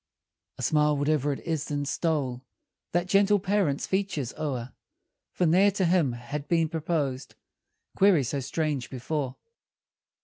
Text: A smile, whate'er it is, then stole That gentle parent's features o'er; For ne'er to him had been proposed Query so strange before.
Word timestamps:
A 0.57 0.63
smile, 0.63 0.95
whate'er 0.97 1.31
it 1.31 1.41
is, 1.41 1.65
then 1.65 1.85
stole 1.85 2.41
That 2.91 3.05
gentle 3.07 3.37
parent's 3.39 3.85
features 3.85 4.33
o'er; 4.33 4.73
For 5.31 5.45
ne'er 5.45 5.69
to 5.73 5.85
him 5.85 6.13
had 6.13 6.47
been 6.47 6.69
proposed 6.69 7.35
Query 7.95 8.23
so 8.23 8.39
strange 8.39 8.89
before. 8.89 9.35